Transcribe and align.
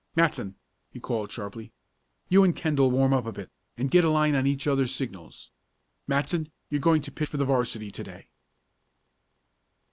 "Matson!" 0.15 0.55
he 0.89 0.99
called 0.99 1.31
sharply. 1.31 1.71
"You 2.27 2.43
and 2.43 2.55
Kendall 2.55 2.89
warm 2.89 3.13
up 3.13 3.27
a 3.27 3.31
bit, 3.31 3.51
and 3.77 3.91
get 3.91 4.03
a 4.03 4.09
line 4.09 4.33
on 4.33 4.47
each 4.47 4.65
other's 4.65 4.95
signals. 4.95 5.51
Matson, 6.07 6.51
you're 6.71 6.81
going 6.81 7.03
to 7.03 7.11
pitch 7.11 7.29
for 7.29 7.37
the 7.37 7.45
'varsity 7.45 7.91
to 7.91 8.03
day!" 8.03 8.27